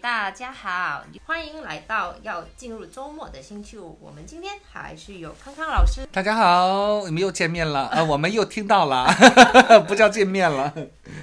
[0.00, 3.98] 大家好，欢迎来到要进入周末的星期五。
[4.00, 6.06] 我们今天还是有康康老师。
[6.10, 9.06] 大家好，你们又见面了，呃， 我们又听到了，
[9.86, 10.70] 不叫见面了。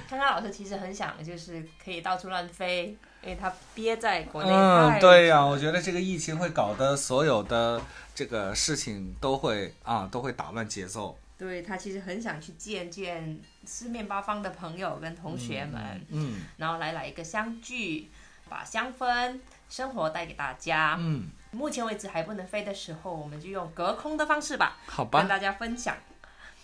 [0.08, 4.50] 康康老师其实很想就是可以到处乱飞，因为他憋在国内。
[4.50, 7.82] 嗯，对呀，我觉得这个疫情会搞得所有的
[8.14, 11.18] 这个事情都会啊都会打乱节奏。
[11.36, 18.10] 对他其实很想去见见四面八方的朋友跟同学们，嗯然后来来一个相聚，
[18.48, 19.38] 把香氛
[19.68, 20.96] 生活带给大家。
[20.98, 25.96] 嗯，目前为止还不能飞的时候，我们就用隔空的方式吧，好吧，跟大家分享。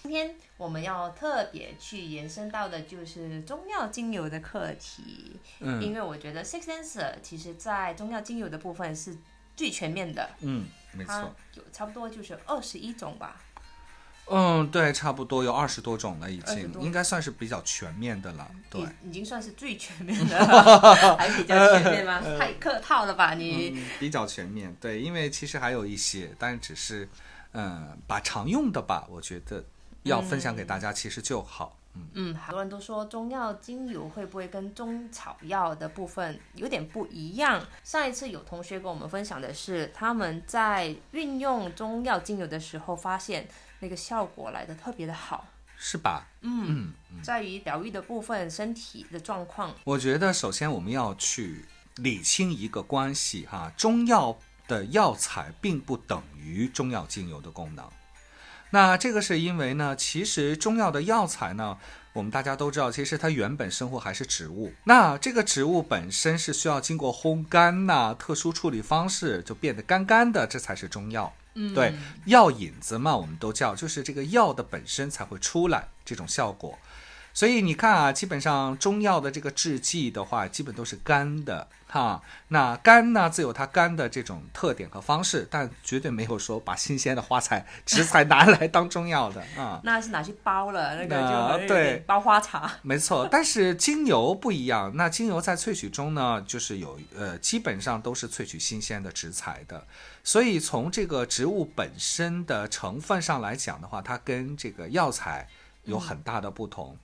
[0.02, 9.16] 今天我们要特别去延伸到的就是中药精油的课题，嗯因为我觉得 Six Sense 其实在中药精油的部分是
[9.56, 13.40] 最全面的，嗯，没它错，有差不多就是二十一种吧。
[14.26, 18.50] 嗯，对，差不多有二十多种了，已经应该算是比较全面的了。
[18.70, 22.20] 对，已已经算是最全面的了，还比较全面吗？
[22.38, 23.70] 太客套了吧你？
[23.76, 24.74] 嗯，比较全面。
[24.80, 27.08] 对，因为其实还有一些，但只是
[27.52, 29.64] 嗯，把常用的吧，我觉得
[30.04, 31.76] 要分享给大家，其实就好。
[31.78, 37.64] 嗯嗯，很多人都说中药精油会不会跟中草药的部分有点不一样？
[37.82, 43.48] 上一次有同学跟我们分享的是，他们在运用中药精油的时候，发现
[43.80, 45.46] 那个效果来的特别的好。
[45.76, 46.28] 是吧？
[46.40, 49.74] 嗯，在于疗愈的部分，身体的状况。
[49.84, 51.64] 我觉得首先我们要去
[51.96, 57.84] 理清一个关系哈，中药的药材并不等于中药精油的功能。
[58.70, 61.78] 那这个是因为呢，其实中药的药材呢，
[62.12, 64.72] 我们大家都知道，其实它原本生活还是植物。
[64.84, 71.32] 那这个植物本身是需要经过烘干呐、特殊处理方式就变得干干的，这才是中药。
[71.54, 76.76] 嗯，对，药引子嘛，我们都叫，就是这个药的本身才会出来这种效果。
[77.34, 82.22] 所以你看啊，基本上中药的这个制剂的话，基本都是干的哈。
[82.48, 89.80] 那干呢，自有它干的这种特点和方式，但绝对没有说把新鲜的花材、植材拿来当中药的 啊。
[89.82, 92.70] 那是拿去包了，那个就对包花茶。
[92.82, 94.92] 没错，但是精油不一样。
[94.94, 99.84] 那精油在萃取中呢，就是有呃，基本上都是萃取新鲜的植材的。
[100.22, 105.48] 所以从这个植物本身的成分上来讲的话，它跟这个药材
[105.84, 106.96] 有很大的不同。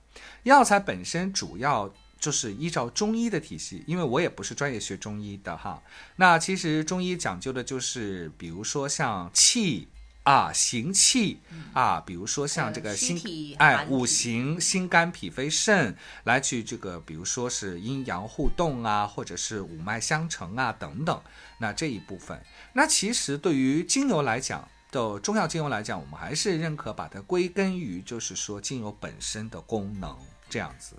[0.43, 5.81] 药材本身主要就是依照中医的体系，因为我也不是专业学中医的哈。
[6.17, 9.87] 那其实中医讲究的就是，比如说像气
[10.23, 11.39] 啊、行气
[11.73, 21.21] 啊，比如说像这个心体哎五行心肝脾肺肾来去这个，比如说是阴阳互动啊，或者是五脉相承啊等等。
[21.57, 22.39] 那这一部分，
[22.73, 24.67] 那其实对于精油来讲。
[24.91, 30.15] 的中药精油来讲，我们还是认可把它归根于就是说精油本身的功能
[30.49, 30.95] 这样子。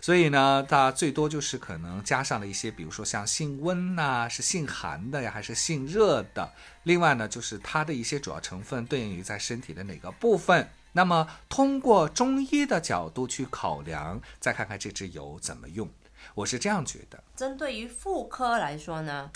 [0.00, 6.52] 所以呢，它最多就是可能加上了一些，比如说像性温呐、是性寒的呀，还是性热的。
[6.84, 10.68] 另外呢，就是它的一些主要成分对应于在身体的哪个部分。
[10.92, 15.88] 那么通过中医的角度去考量，再看看这支油怎么用。
[16.34, 17.22] 我是这样觉得。
[17.34, 19.30] 针对于妇科来说呢，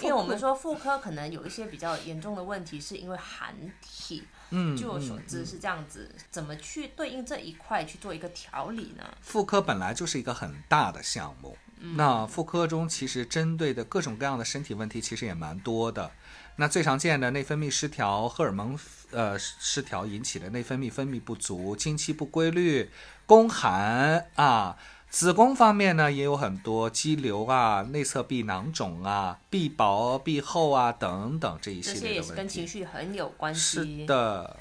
[0.00, 4.24] 因为我们说妇科可能有一些比较严重的问题，是因为寒体。
[4.54, 9.16] 嗯，据我所嗯知是这样子，怎么去对应这一块去做一个调理呢？
[9.20, 11.56] 妇科本来就是一个很大的项目，
[11.96, 16.10] 那妇科中其实针对的各种各样的身体问题其实也蛮多的。
[16.56, 18.78] 那最常见的内分泌失调、荷尔蒙
[19.10, 22.90] 呃失调引起的内分泌分泌不足、经期不规律、
[23.24, 24.76] 宫寒啊。
[25.12, 32.66] 子宫方面呢，也有很多肌瘤啊、内侧壁囊肿啊、壁薄、壁厚啊等等这一系这些列的问题也是跟情。
[32.66, 34.06] 绪很有关是。
[34.06, 34.56] 的。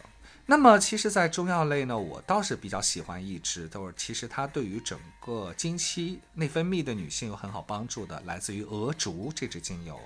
[0.48, 9.98] 那么，其实，在中药类呢，我倒是比较喜欢一支，都是其实它对于整个经期内分泌的女性有很好帮助的，来自于鹅竹这支精油。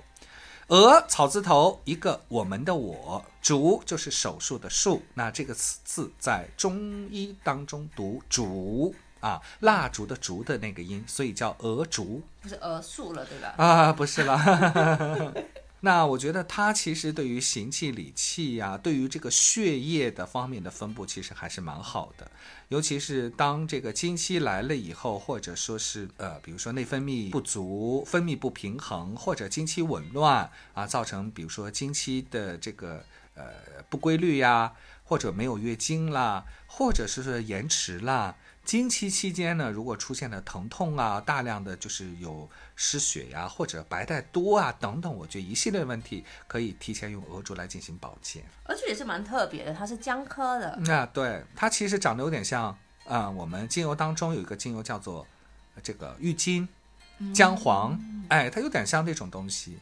[0.68, 5.02] 鹅草字头一个我们的我，竹就是手术的术。
[5.14, 12.22] 那这个词字在中医当中读竹啊，蜡烛的烛的那个音，所以叫鹅烛。
[12.40, 13.54] 不是额素了，对吧？
[13.56, 15.32] 啊，不是啦。
[15.80, 22.28] 那我觉得它其实对于行气理气呀、对于这个血液的方面的分布，其实还是蛮好的。
[22.68, 33.04] 尤其是当这个经期来了以后，或者说是呃，比如说内分泌不足、分泌不平衡，或者经期紊乱啊，造成比如说经期的这个
[33.34, 33.44] 呃
[33.88, 34.72] 不规律呀，
[35.04, 38.34] 或者没有月经啦，或者是说延迟啦。
[38.66, 48.42] 经期期间呢，如果出现了疼痛啊，大量的就是有失血呀，或者白带多啊等等，我觉得一系列问题可以提前用鹅竹来进行保健。
[48.64, 52.76] 而且也是蛮特别的，它是姜科的，那对它其实长得有点像，
[53.06, 55.24] 啊、我们精油当中有一个精油叫做
[55.76, 56.68] 呃这个郁金，
[57.32, 57.96] 姜黄，
[58.28, 59.78] 哎，它有点像这种东西。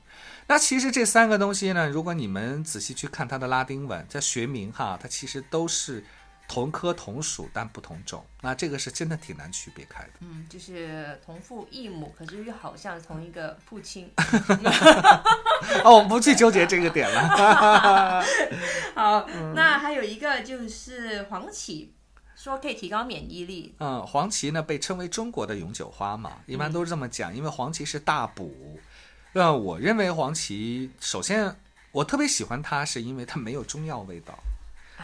[0.46, 6.04] 那其实这三个东西呢，如果你们仔细去看它的拉丁文，叫学名哈，它其实都是
[6.46, 8.25] 同科同属但不同种。
[8.41, 10.11] 那这个是真的挺难区别开的。
[10.20, 14.11] 嗯，就是同父异母，可是又好像同一个父亲。
[15.82, 18.23] 哦，我们不去纠结这个点了。
[18.94, 21.93] 好，那还有一个就是黄芪，
[22.37, 23.75] 说可以提高免疫力。
[23.79, 28.79] 嗯，黄芪呢被称为中国的永久花嘛，一般都是这么讲，因为黄芪是大补。
[29.32, 31.56] 那我认为黄芪，首先
[31.91, 34.38] 我特别喜欢它，是因为它没有中药味道，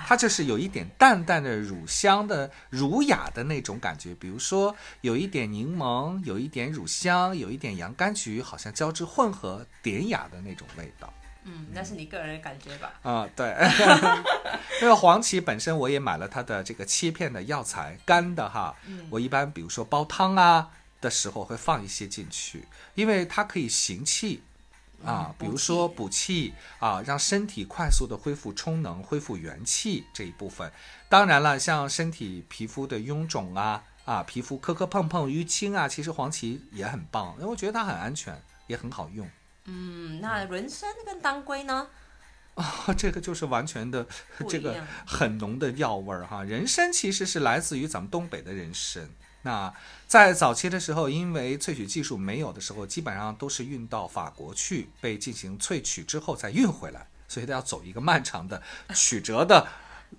[0.06, 11.12] 它就是有一点淡淡的乳香的儒雅的那种感觉，比如说有一点柠檬，有一点乳香，有一点洋甘菊，好像交织混合，典雅的那种味道。
[11.44, 12.92] 嗯，那是你个人的感觉吧？
[13.02, 13.54] 啊，对。
[14.80, 18.74] 那个黄芪本身我也买了它的这个切片的药材，干的哈。
[18.86, 19.06] 嗯。
[19.10, 20.70] 我一般比如说煲汤啊。
[21.00, 24.42] 的时候会放一些进去，因为它可以行气，
[25.04, 30.70] 啊，比如说补气啊，让身体快速的恢复充能、恢复元气这一部分。
[31.08, 39.28] 当然了，像身体皮肤的臃肿啊，啊，皮肤磕磕碰碰、淤青啊，其实黄芪也很棒，因为我觉得它很安全，也很好用。
[39.64, 41.88] 嗯，那人参跟当归呢？
[42.54, 44.06] 啊，这个就是完全的
[44.48, 46.44] 这个很浓的药味儿哈。
[46.44, 49.08] 人参其实是来自于咱们东北的人参。
[49.42, 49.72] 那
[50.06, 58.60] 在早期的时候，因为萃取技术没有的时候，基本上都是运到法国去被进行萃取之后再运回来，所以它要走一个漫长的
[58.94, 59.66] 曲折的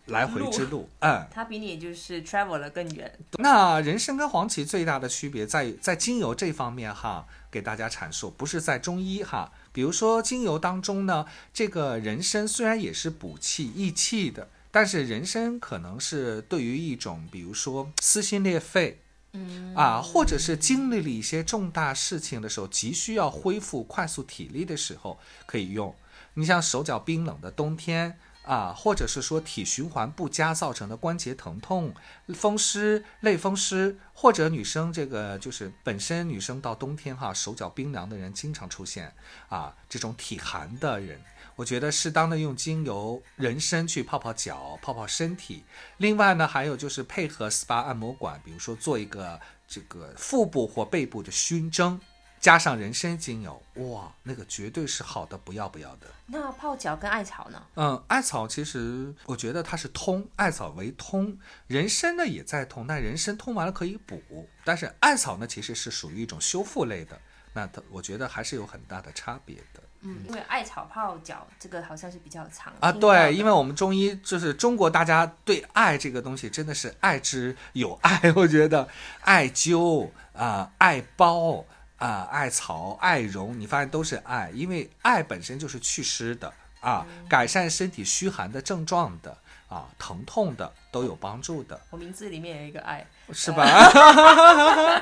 [0.06, 0.90] 来回之路。
[1.02, 3.20] 嗯，它比你就是 travel 了更远。
[3.34, 9.52] 那人参跟黄芪最大的区别在在精油这方面哈，给大家阐述，不是在中医哈。
[9.72, 19.00] 比如说精油当中呢，这个人参虽然也是补气益气的，但是人参可能是对于一种比如说撕心裂肺。
[19.34, 25.96] 嗯啊，或者是经历了一些重大事情的时候，急需要恢复快速体力的时候可以用。
[26.34, 31.94] 你像手脚冰冷的冬天啊，或者是说体循环不佳造成的关节疼痛、
[32.34, 39.14] 风湿、类风湿，或者女生这个就是本身女生到冬天哈手脚冰凉的人经常出现
[39.50, 41.22] 啊，这种体寒的人。
[41.56, 45.64] 我觉得适当的用精油人参去泡泡脚、泡泡身体。
[45.98, 52.00] 另外呢，还有就是配合 SPA 按摩馆，比如说做一个这个腹部或背部的熏蒸，
[52.40, 56.08] 加上人参精油，哇，那个绝对是好的不要不要的。
[56.26, 57.62] 那泡脚跟艾草呢？
[57.76, 61.38] 嗯，艾草其实我觉得它是通，艾草为通，
[61.68, 67.20] 人参呢也在通，但人参通完了可以补，但是艾草呢其实是属于一种修复类的，
[67.54, 69.84] 那它我觉得还是有很大的差别的。
[70.02, 72.92] 嗯，因为艾草泡脚这个好像是比较常啊。
[72.92, 78.20] 对，因为我们中医就是中国，大家对艾这个东西真的是爱之有爱。
[78.36, 78.88] 我觉得
[79.22, 81.64] 艾灸啊、艾包
[81.98, 89.38] 啊、艾草、艾绒，你发现都是艾，因为艾本身就是祛湿的啊，改善身体虚寒的症状的
[89.72, 91.80] 啊，疼痛的都有帮助的。
[91.90, 93.64] 我名字里面有一个艾，是吧？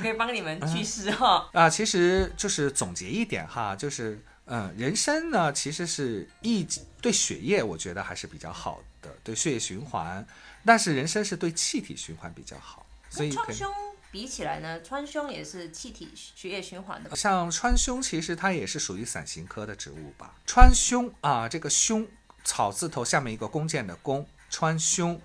[0.00, 1.50] 可以帮你们去湿哈。
[1.52, 6.66] 啊，其实就是总结一点哈，就是嗯，人参呢其实是益
[7.02, 10.26] 对血液，我觉得还是比较好的，对血液循环。
[10.64, 13.70] 但是人参是对气体循环比较好，所以川芎
[14.10, 17.14] 比起来呢，川芎也是气体血液循环的。
[17.14, 20.34] 像川芎其实它也是属于伞形科的植物吧？
[20.46, 22.06] 川芎啊，这个芎
[22.44, 25.18] 草字头下面一个弓箭的弓，川芎。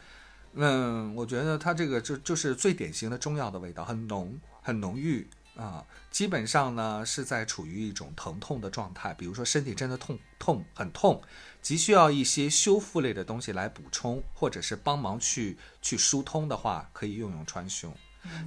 [0.54, 5.86] 嗯，我觉得它这个就就是最典型的中药的味道，很浓，很浓郁啊。
[6.10, 11.22] 基本上呢是在处于一种疼痛的状态，比如说身体真的痛痛很痛，
[11.62, 17.90] 急需要一些修复类的东西来补充，或者是帮忙去去疏通的话，可以用用川芎。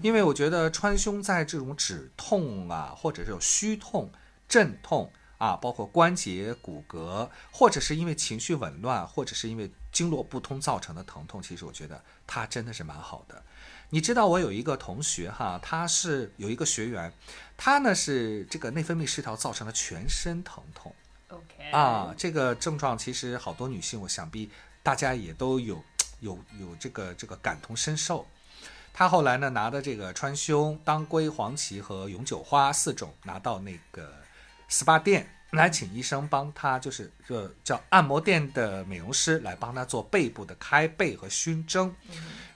[0.01, 4.11] 因为我觉得川芎在这种止痛啊，或者是有虚痛、
[4.49, 5.13] 镇痛。
[5.39, 13.43] 啊，包括关节、骨骼，或者是因为情绪紊乱，或者是因为经络不通造成的疼痛，其实我觉得它真的是蛮好的。
[13.91, 17.11] 你知道我有一个同学哈，他是有一个学员，
[17.57, 20.95] 他呢是这个内分泌失调造成了全身疼痛。
[21.29, 24.51] OK 啊，这个症状其实好多女性，我想必
[24.83, 25.83] 大家也都有
[26.21, 28.27] 有有这个这个感同身受。
[28.93, 34.13] 他后来呢拿的这个川芎、当归、黄芪和永久花四种，拿到那个。
[34.69, 41.95] SPA 店来请医生帮他，就是这叫按摩店的美容师来帮他做背部的开背和熏蒸。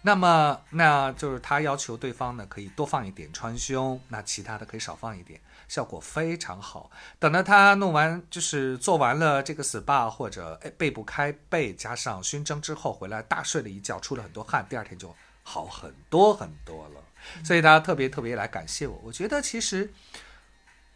[0.02, 6.90] 那么，那就是他要求对方呢可以多放一点川芎，那其他的可以少放一点，效果非常好。
[7.19, 15.14] 等到他弄完，就是做完了这个 SPA 或者背部开背加上熏蒸之后回来，大睡了一觉，出了很多汗，第二天就
[15.45, 17.00] 好很多很多了。
[17.45, 19.88] 所以大家特别特别来感谢我，我觉得其实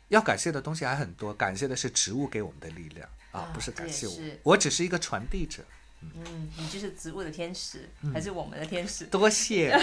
[0.09, 5.63] 要感谢的东西还很多，感谢的是植物给我们的力量啊啊，不是感谢我我只是一个传递者。
[6.03, 9.07] 嗯，你就是植物的天使，嗯还是我们的天使？
[9.07, 9.75] 多谢。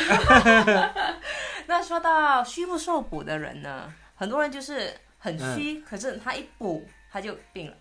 [1.67, 7.77] 那说到虚不受补的人呢，很多人就是很虚，嗯可是他一补他就病了。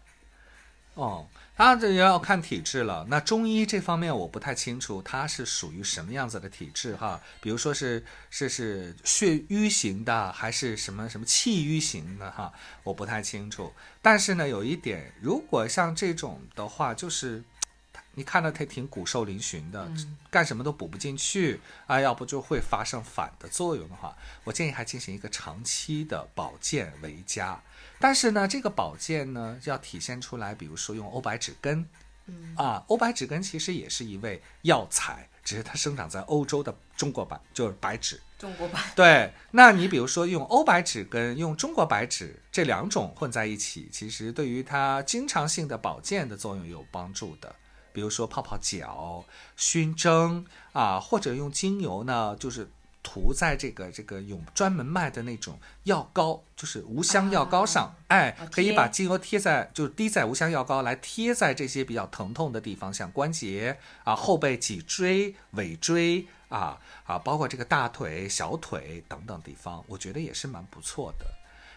[0.95, 3.07] 哦，他这要看体质了。
[3.09, 7.21] 那中医这方面我不太清楚，它是属于什么样子的体质哈？
[7.41, 12.53] 比如说是是是血瘀型的，还是什么什么气瘀型的哈？
[12.83, 13.73] 我不太清楚。
[14.01, 17.45] 但是呢，有一点，如果像这种的话，就是
[18.15, 19.89] 你看到他挺骨瘦嶙峋的，
[20.31, 27.63] 干什么都补不进去啊，要不就会发生反的作用的话，我建议还进行一个长期的保健为佳。
[28.03, 31.87] 但是呢，这个保健呢要体现出来，比如说用欧白芷根，
[32.27, 38.21] 嗯啊，欧白芷根其实也是一味药材，只是它生长在欧洲的中国版，就是白芷。
[38.37, 47.55] 中国版对，那你比如说用欧白芷跟用中国白芷这两种混在一起，其实对于它经常性的保健的作用有帮助的。
[47.93, 49.25] 比如说泡泡脚、
[49.57, 52.69] 熏蒸啊，或者用精油呢，就是
[53.03, 71.27] 涂在这个这个有专门卖的那种药膏，就是无香药膏上，哎啊，可以把精油贴在，就是滴在无香药膏来贴在这些比较疼痛的地方，像关节啊、后背、脊椎、尾椎啊啊，包括这个大腿、小腿等等地方，我觉得也是蛮不错的。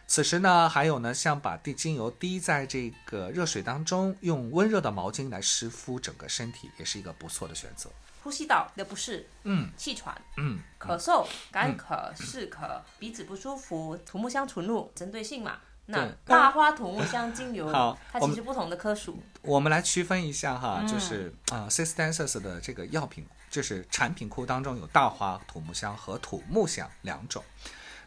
[0.07, 7.89] 此时呢，还有呢，像把滴精油滴在这个热水当中，用温热的毛巾来湿敷整个身体，也是一个不错的选择。
[8.23, 15.57] 呼吸道的不适、嗯气喘、嗯，咳嗽、干咳、湿咳、鼻子不舒服，土木香纯露针对性嘛。
[15.87, 19.21] 那大花土木香精油， 好它其实不同的科属。
[19.43, 27.43] 我们来区分一下哈，就是啊 c i s t e n s e s 的这个药品，就是产品库当中有大花土木香和土木香两种。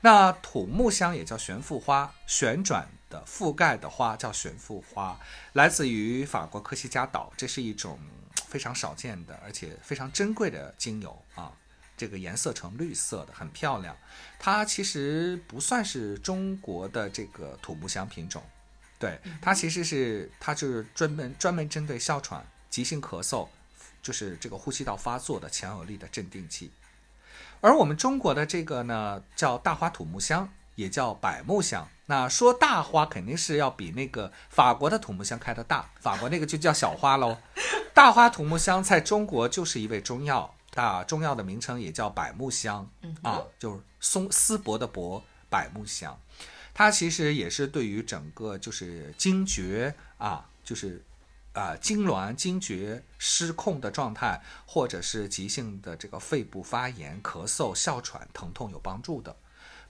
[0.01, 5.19] 那土木香也叫悬浮花，旋转的覆盖的花叫悬浮花，
[5.55, 7.99] 来自于法国科西嘉岛，这是一种
[8.47, 11.53] 非常少见的而且非常珍贵的精油啊。
[11.97, 13.97] 这个颜色呈绿色的，很漂亮。
[14.39, 18.41] 它其实不算是中国的这个土木香品种，
[19.01, 23.49] 对，它其实是它就是专门专门针对哮喘、急性咳嗽，
[24.01, 26.71] 就是这个呼吸道发作的强有力的镇定剂。
[27.61, 31.89] 而我们中国的这个呢，叫大花土木香，也叫百木香。
[32.07, 37.37] 那说大花肯定是要比那个法国的土木香开的大，法国那个就叫小花喽。
[37.93, 42.89] 大花土木香在中国就是一味中药，大中药的名称也叫百木香
[43.23, 46.19] 啊，就是松丝柏的柏，百木香。
[46.73, 51.03] 它其实也是对于整个就是惊厥啊，就是
[51.59, 59.35] 啊痉挛、惊厥失控的状态，或者是急性的这个肺部发炎、咳嗽、哮喘、疼痛有帮助的。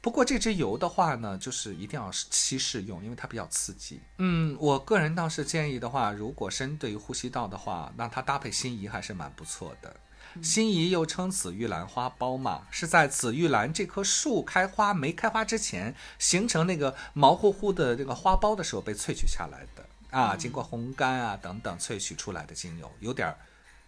[0.01, 4.01] 不过这支油的话呢，就是一定要稀释用，因为它比较刺激。
[4.19, 9.97] 嗯，我个人倒是建议的话，如果针对于呼吸道的话，那它搭配辛夷还是蛮不错的。
[10.41, 23.39] 辛夷又称紫玉兰花苞嘛，是在紫玉兰这棵树开花没开花之前，形成那个毛乎乎的这个花苞的时候被萃取下来的啊，经过烘干啊等等萃取出来的精油，有点儿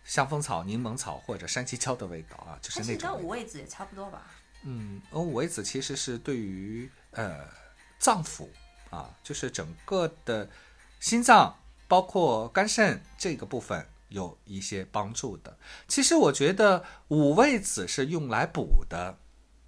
[0.04, 3.24] 香风草、柠檬草或者山鸡椒的味道啊，就是那种味道。
[3.24, 4.26] 五味子也差不多吧。
[4.62, 7.46] 嗯，而五味子其实是对于呃
[7.98, 8.48] 脏腑
[8.90, 10.48] 啊，就是整个的
[10.98, 11.58] 心脏，
[11.88, 15.56] 包括肝肾这个部分有一些帮助的。
[15.88, 19.18] 其实我觉得五味子是用来补的，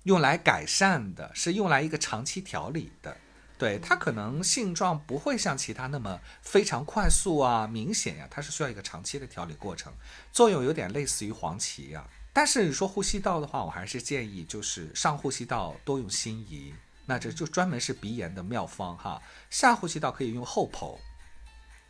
[0.02, 3.16] 用来改善的，是用来一个长期调理的。
[3.62, 9.92] 对它可能性状不会像其他那么非常快速啊、明显呀、它是需要一个长期的调理过程，
[10.32, 16.74] 作用有点类似于黄芪呀、但是你说呼吸道的话，我还是建议就是上呼吸道多用辛夷，
[17.06, 19.22] 那这就专门是鼻炎的妙方哈。
[19.48, 20.98] 下呼吸道可以用厚朴，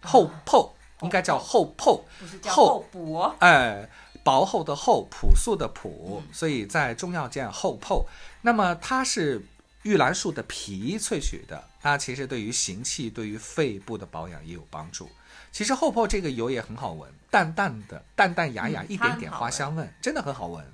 [0.03, 3.35] 厚朴应该叫厚朴，不是叫厚厚补哦。
[3.39, 3.89] 哎，
[4.23, 8.07] 薄厚的厚，朴素的朴，所以在中药界厚朴。
[8.43, 9.43] 那么它是
[9.83, 15.09] 玉兰树的皮萃取的，它其实对于行气、对于肺部的保养也有帮助。
[15.51, 20.65] 其实厚朴这个油也很好闻，淡淡的、淡淡雅雅，嗯一点点花香味，真的很好闻。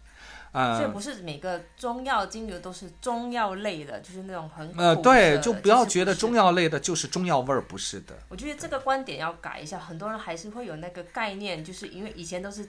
[0.51, 8.17] 所以呃不是每个中药精油都是中药类的，就是那种很呃，对，就不要觉得中药类的就是中药味儿，不是的。
[8.29, 12.67] 我觉得这个观点要改一下，很多人还是会有那个概念，就是因为以前都是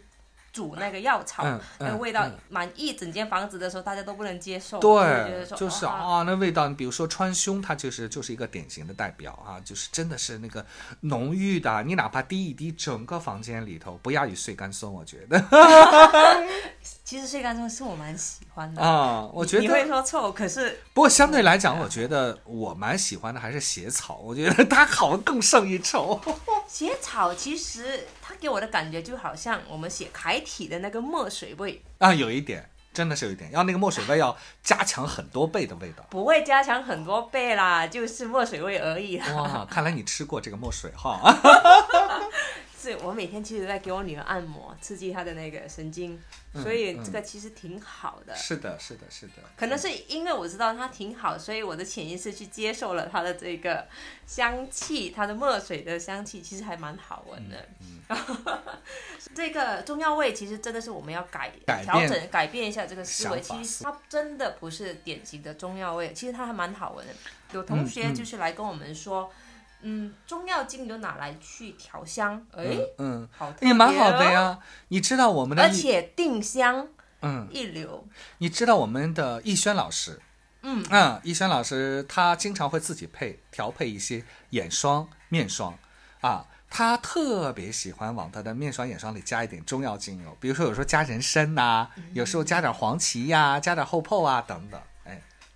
[0.51, 1.43] 煮那个药草，
[1.79, 10.65] 那个味道满一整间房子的时候，大家都不能接受，对就是啊啊，那味道，你比如说川芎，它就是就是一个典型的代表啊，就是真的是那个
[11.01, 15.39] 浓郁的，你哪怕滴一滴，整个房间里头不亚于碎干松，我觉得。
[17.09, 18.79] 其实睡干松是我蛮喜欢的。
[18.79, 26.21] 啊，我觉得你会，说臭，可是不过相对来讲，我觉得我蛮喜欢的还是血草，我觉得 它好像更胜一筹。
[26.67, 36.05] 血草其实它给我的感觉就好像我们写楷体的那个墨水味，啊，有一点，真的是有一点，要那个墨水味要加强很多倍的味道。
[36.11, 39.33] 不会加强很多倍啦，就是墨水味而已啦。
[39.33, 41.19] 哇，看来你吃过这个墨水哈。
[42.79, 46.17] 是我每天其实在给我女儿按摩，刺激她的那个神经，
[46.53, 48.33] 所以这个其实挺好的。
[48.35, 49.33] 是的，是的，是的。
[49.57, 53.85] 可能是因为我知道它挺好，所以我的潜意识去接受了它的这个
[54.25, 57.67] 香气，它的墨水的香气其实还蛮好闻的。
[57.81, 57.99] 嗯
[59.35, 63.39] 这个中药味其实真的是我们要改改调整、改变一下这个思维。
[63.39, 67.13] 其实它真的不是典型的中药味，其实它还蛮好闻的。
[67.51, 69.31] 有同学就是来跟我们说，
[69.81, 74.31] 嗯，中药精油拿来去调香，哎、嗯，好也哦，蛮好的。
[74.31, 74.59] 呀。
[74.89, 76.87] 你知道我们的，而且定香
[77.21, 78.07] 嗯，一流，
[78.39, 80.21] 你知道我们的逸轩老师，
[80.63, 85.77] 嗯嗯，逸轩老师他经常会自己配调配一些眼霜、面霜
[86.21, 86.45] 啊。
[86.71, 94.79] 他特别喜欢往他的面霜、眼霜里加一点中药精油，比如说有时候加人参呐、嗯有时候加点黄芪呀、加点厚朴啊等等。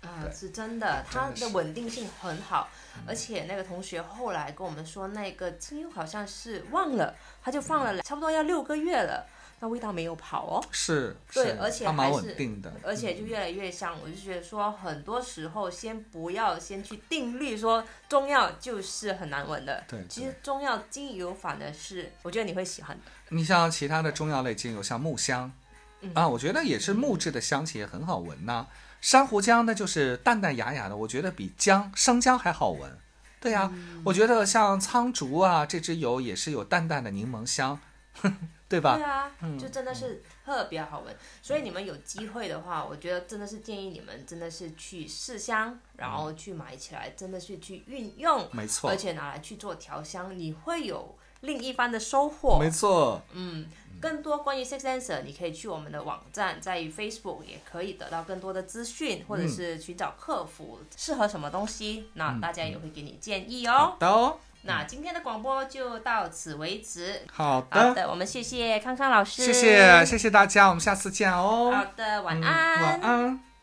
[0.04, 2.68] 哎，啊，是真的，它的稳定性很好，
[3.06, 9.26] 而且那个同学后来跟我们说，那个精油好像是忘了，他就放了差不多要六个月了，
[9.60, 13.96] 那味道没有跑哦，是，对而且还是稳定的，而且就越来越香。
[14.02, 20.06] 我就觉得说，很多时候先不要先去定律说中药就是很难闻的，对对。
[20.08, 25.50] 其实中药精油反而是我觉得你会喜欢的，你像其他的中药类精油，像木香，
[26.00, 26.12] 嗯。
[26.14, 28.66] 啊，我觉得也是木质的香气也很好闻呐、
[29.04, 32.90] 珊瑚浆呢，就是淡淡雅雅的，我觉得比姜生姜还好闻。
[33.38, 37.78] 对呀、嗯我觉得像苍竹啊，这支油也是有淡淡的柠檬香，
[38.66, 38.96] 对吧？
[38.96, 39.30] 对啊，
[39.60, 41.14] 就真的是特别好闻。
[41.42, 52.58] 所以你们有机会的话，我觉得真的是建议你们真的是去试香，然后去买起来，真的是去运用，没错而，且拿来去做调香，你会有另一番的收获。
[52.58, 53.66] 没错，嗯，
[54.00, 63.96] 更多关于 Six Answer，你可以去我们的网站，在于 Facebook 也可以得到更多的资讯，或者是寻找客服适合什么东西，那大家也会给你建议哦好。
[63.98, 67.22] 的哦，那今天的广播就到此为止。
[67.30, 71.72] 好的，好的，我们谢谢康康老师，谢谢谢谢大家，我们下次见哦。
[71.74, 73.53] 好的，晚嗯安，晚安。